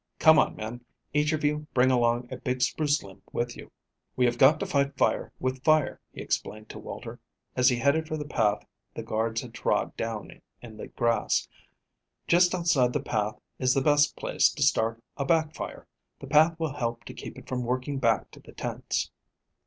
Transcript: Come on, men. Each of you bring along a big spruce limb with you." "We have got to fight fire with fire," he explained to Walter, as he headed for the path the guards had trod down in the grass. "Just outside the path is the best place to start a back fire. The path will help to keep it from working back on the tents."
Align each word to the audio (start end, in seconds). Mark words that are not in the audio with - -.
Come 0.17 0.39
on, 0.39 0.55
men. 0.55 0.83
Each 1.13 1.31
of 1.31 1.43
you 1.43 1.67
bring 1.75 1.91
along 1.91 2.29
a 2.33 2.37
big 2.37 2.63
spruce 2.63 3.03
limb 3.03 3.21
with 3.31 3.55
you." 3.55 3.71
"We 4.15 4.25
have 4.25 4.39
got 4.39 4.59
to 4.61 4.65
fight 4.65 4.97
fire 4.97 5.31
with 5.39 5.63
fire," 5.63 6.01
he 6.11 6.21
explained 6.21 6.69
to 6.69 6.79
Walter, 6.79 7.19
as 7.55 7.69
he 7.69 7.75
headed 7.75 8.07
for 8.07 8.17
the 8.17 8.25
path 8.25 8.65
the 8.95 9.03
guards 9.03 9.41
had 9.41 9.53
trod 9.53 9.95
down 9.95 10.41
in 10.59 10.77
the 10.77 10.87
grass. 10.87 11.47
"Just 12.27 12.55
outside 12.55 12.93
the 12.93 12.99
path 12.99 13.39
is 13.59 13.75
the 13.75 13.81
best 13.83 14.15
place 14.15 14.49
to 14.51 14.63
start 14.63 14.99
a 15.17 15.23
back 15.23 15.53
fire. 15.53 15.85
The 16.19 16.25
path 16.25 16.59
will 16.59 16.73
help 16.73 17.03
to 17.03 17.13
keep 17.13 17.37
it 17.37 17.47
from 17.47 17.63
working 17.63 17.99
back 17.99 18.25
on 18.35 18.41
the 18.43 18.53
tents." 18.53 19.11